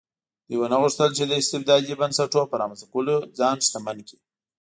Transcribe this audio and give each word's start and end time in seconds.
دوی 0.47 0.57
ونه 0.59 0.77
غوښتل 0.81 1.09
چې 1.17 1.23
د 1.25 1.31
استبدادي 1.41 1.93
بنسټونو 2.01 2.49
په 2.51 2.55
رامنځته 2.61 2.87
کولو 2.93 3.15
ځان 3.39 3.55
شتمن 3.65 3.97
کړي. 4.07 4.17